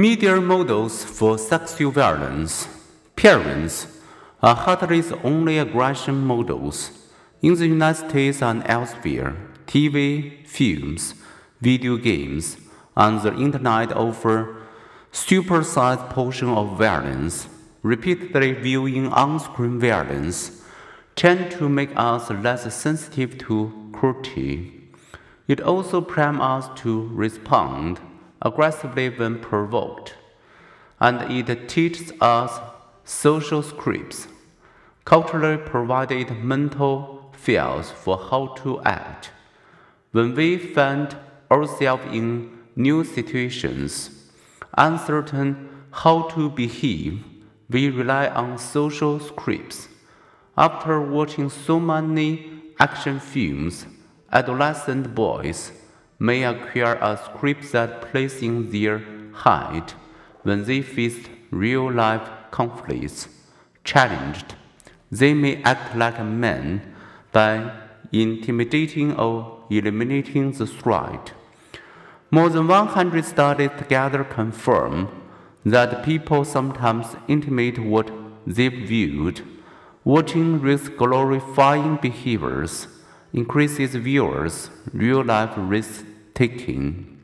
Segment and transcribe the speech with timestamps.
[0.00, 2.68] Media models for sexual violence.
[3.16, 3.88] Parents
[4.40, 6.92] are hardly the only aggression models.
[7.42, 9.34] In the United States and elsewhere,
[9.66, 11.16] TV, films,
[11.60, 12.58] video games,
[12.96, 14.68] and the internet offer
[15.12, 17.48] supersized portion of violence.
[17.82, 20.62] Repeatedly viewing on-screen violence
[21.16, 24.80] tend to make us less sensitive to cruelty.
[25.48, 27.98] It also primes us to respond
[28.42, 30.14] aggressively when provoked,
[31.00, 32.60] and it teaches us
[33.04, 34.28] social scripts,
[35.04, 39.30] culturally provided mental fields for how to act.
[40.12, 41.16] When we find
[41.50, 44.10] ourselves in new situations,
[44.76, 47.24] uncertain how to behave,
[47.70, 49.88] we rely on social scripts.
[50.56, 53.86] After watching so many action films,
[54.32, 55.72] adolescent boys
[56.18, 58.98] may acquire a script that plays in their
[59.44, 59.92] head
[60.42, 63.28] when they face real life conflicts.
[63.84, 64.54] Challenged,
[65.10, 66.94] they may act like a man
[67.32, 67.72] by
[68.12, 71.32] intimidating or eliminating the threat.
[72.30, 75.08] More than 100 studies together confirm
[75.64, 78.10] that people sometimes intimate what
[78.46, 79.42] they viewed.
[80.04, 82.86] Watching risk glorifying behaviors
[83.32, 87.18] increases viewers' real life risk taking.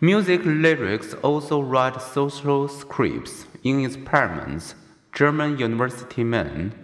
[0.00, 4.74] Music lyrics also write social scripts in experiments.
[5.12, 6.74] German university men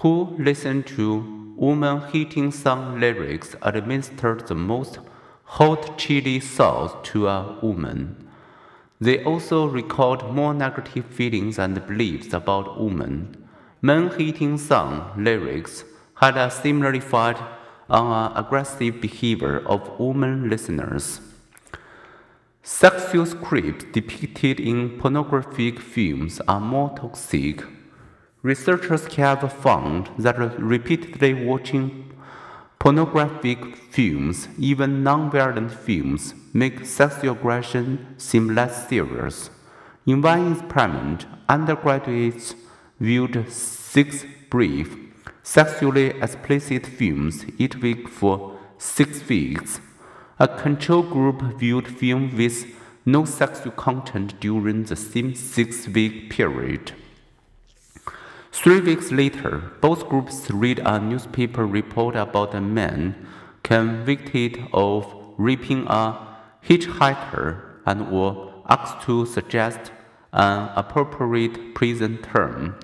[0.00, 5.00] who listened to woman hitting song lyrics administered the most
[5.44, 8.28] hot chili sauce to a woman.
[9.00, 13.46] They also record more negative feelings and beliefs about women.
[13.82, 15.84] Men hating song lyrics
[16.20, 21.20] had a similar effect uh, on an aggressive behavior of women listeners.
[22.62, 27.64] Sexual scripts depicted in pornographic films are more toxic.
[28.42, 32.12] Researchers have found that repeatedly watching
[32.78, 39.50] pornographic films, even non-violent films, make sexual aggression seem less serious.
[40.06, 42.54] In one experiment, undergraduates
[43.00, 45.07] viewed six brief,
[45.48, 49.80] sexually explicit films each week for six weeks.
[50.38, 52.66] A control group viewed film with
[53.06, 56.92] no sexual content during the same six week period.
[58.52, 63.14] Three weeks later, both groups read a newspaper report about a man
[63.62, 65.06] convicted of
[65.38, 66.28] raping a
[66.62, 68.34] hitchhiker and were
[68.68, 69.92] asked to suggest
[70.30, 72.78] an appropriate prison term.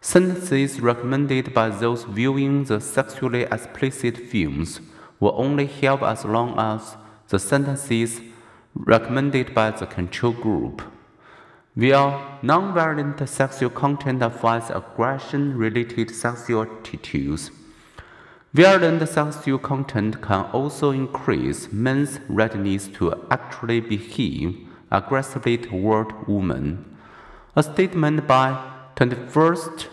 [0.00, 4.80] Sentences recommended by those viewing the sexually explicit films
[5.18, 6.96] will only help as long as
[7.28, 8.20] the sentences
[8.74, 10.82] recommended by the control group.
[11.74, 17.50] While nonviolent sexual content affects aggression related sexual attitudes,
[18.54, 24.58] violent sexual content can also increase men's readiness to actually behave
[24.90, 26.96] aggressively toward women.
[27.56, 28.67] A statement by
[28.98, 29.86] 21st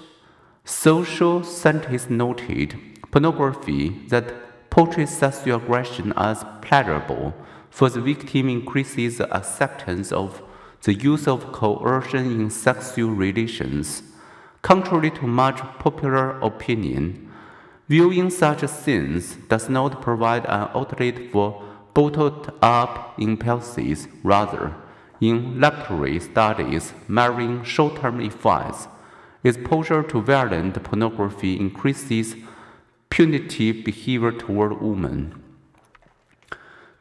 [0.63, 2.75] social scientists noted
[3.11, 4.33] pornography that
[4.71, 7.31] portrays sexual aggression as pleasurable
[7.69, 10.41] for the victim increases the acceptance of
[10.85, 14.01] the use of coercion in sexual relations.
[14.63, 17.31] Contrary to much popular opinion,
[17.87, 24.07] viewing such scenes does not provide an outlet for bottled up impulses.
[24.23, 24.73] Rather,
[25.21, 28.87] in laboratory studies measuring short term effects,
[29.45, 32.35] Exposure to violent pornography increases
[33.11, 35.39] punitive behavior toward women.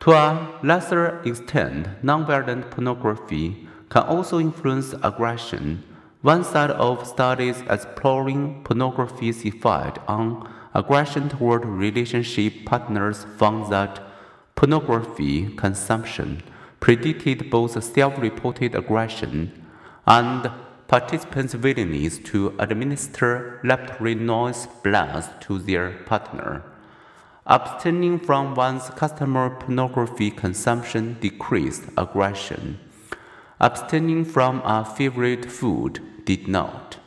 [0.01, 5.83] To a lesser extent, nonviolent pornography can also influence aggression.
[6.21, 14.03] One set of studies exploring pornography's effect on aggression toward relationship partners found that
[14.55, 16.43] pornography consumption
[16.79, 19.65] predicted both self reported aggression
[20.07, 20.51] and
[20.95, 26.63] participants' willingness to administer laboratory noise blasts to their partner.
[27.49, 32.79] Abstaining from one's customer pornography consumption decreased aggression.
[33.61, 36.99] Abstaining from a favorite food did not.